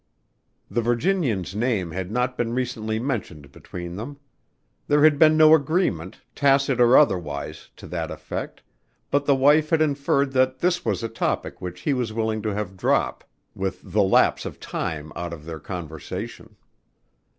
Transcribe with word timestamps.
The 0.67 0.81
Virginian's 0.81 1.53
name 1.55 1.91
had 1.91 2.09
not 2.09 2.35
been 2.35 2.55
recently 2.55 2.97
mentioned 2.97 3.51
between 3.51 3.97
them. 3.97 4.17
There 4.87 5.03
had 5.03 5.19
been 5.19 5.37
no 5.37 5.53
agreement, 5.53 6.21
tacit 6.33 6.81
or 6.81 6.97
otherwise, 6.97 7.69
to 7.77 7.85
that 7.85 8.09
effect, 8.09 8.63
but 9.11 9.25
the 9.27 9.35
wife 9.35 9.69
had 9.69 9.79
inferred 9.79 10.31
that 10.31 10.57
this 10.57 10.83
was 10.83 11.03
a 11.03 11.07
topic 11.07 11.61
which 11.61 11.81
he 11.81 11.93
was 11.93 12.13
willing 12.13 12.41
to 12.41 12.49
have 12.49 12.75
drop 12.75 13.23
with 13.53 13.79
the 13.91 14.01
lapse 14.01 14.43
of 14.43 14.59
time 14.59 15.11
out 15.15 15.33
of 15.33 15.45
their 15.45 15.59
conversation. 15.59 16.55